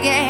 again. 0.00 0.29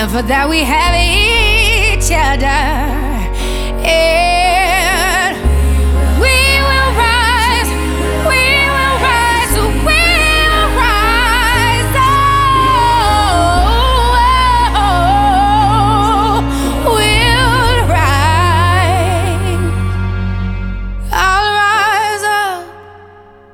and 0.00 0.10
for 0.10 0.22
that 0.22 0.48
we 0.48 0.60
have 0.60 0.94
each 0.96 2.10
other. 2.10 2.46
And 3.84 5.36
we 6.16 6.36
will 6.68 6.92
rise, 6.96 7.68
we 8.24 8.40
will 8.72 8.96
rise, 9.04 9.52
we 9.60 10.00
will 10.40 10.68
rise. 10.80 11.92
Oh, 14.80 15.20
we'll 16.96 17.84
rise. 17.92 19.52
I'll 21.12 21.52
rise 21.60 22.24
up, 22.24 22.64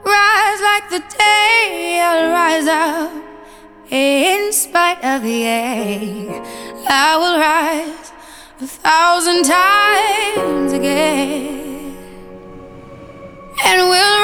rise 0.04 0.60
like 0.62 0.86
the 0.94 1.02
day. 1.18 1.98
I'll 2.06 2.30
rise 2.30 2.68
up 2.68 3.10
in 3.90 4.52
spite 4.52 5.02
of 5.02 5.22
the 5.22 5.42
ache. 5.42 6.25
I 6.88 7.16
will 7.16 7.38
rise 7.38 8.12
a 8.60 8.66
thousand 8.66 9.44
times 9.44 10.72
again, 10.72 11.96
and 13.64 13.88
will. 13.88 14.15